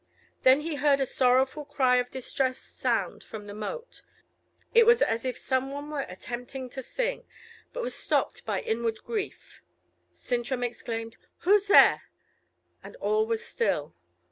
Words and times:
Then 0.41 0.61
he 0.61 0.77
heard 0.77 0.99
a 0.99 1.05
sorrowful 1.05 1.63
cry 1.63 1.97
of 1.97 2.09
distress 2.09 2.57
sound 2.57 3.23
from 3.23 3.45
the 3.45 3.53
moat; 3.53 4.01
it 4.73 4.87
was 4.87 5.03
as 5.03 5.25
if 5.25 5.37
some 5.37 5.69
one 5.69 5.91
were 5.91 6.07
attempting 6.09 6.71
to 6.71 6.81
sing, 6.81 7.23
but 7.71 7.83
was 7.83 7.93
stopped 7.93 8.43
by 8.43 8.61
inward 8.61 9.03
grief. 9.03 9.61
Sintram 10.11 10.63
exclaimed, 10.63 11.17
"Who's 11.41 11.67
there?" 11.67 12.05
and 12.83 12.95
all 12.95 13.27
was 13.27 13.45
still. 13.45 13.93